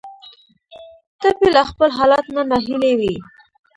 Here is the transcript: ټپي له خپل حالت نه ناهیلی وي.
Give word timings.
ټپي 1.21 1.49
له 1.55 1.63
خپل 1.69 1.89
حالت 1.97 2.25
نه 2.35 2.41
ناهیلی 2.49 2.93
وي. 2.99 3.15